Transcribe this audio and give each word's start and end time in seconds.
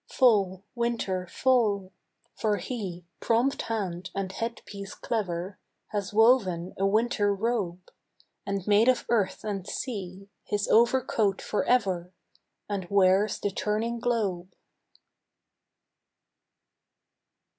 Fall, 0.09 0.63
winter, 0.73 1.27
fall; 1.27 1.91
for 2.33 2.57
he, 2.57 3.05
Prompt 3.19 3.61
hand 3.61 4.09
and 4.15 4.31
headpiece 4.31 4.95
clever, 4.95 5.59
Has 5.89 6.11
woven 6.11 6.73
a 6.79 6.87
winter 6.87 7.35
robe, 7.35 7.83
And 8.43 8.65
made 8.65 8.87
of 8.87 9.05
earth 9.11 9.43
and 9.43 9.67
sea 9.67 10.27
His 10.43 10.67
overcoat 10.67 11.39
for 11.39 11.65
ever, 11.65 12.11
And 12.67 12.87
wears 12.89 13.39
the 13.39 13.51
turning 13.51 13.99
globe. 13.99 14.49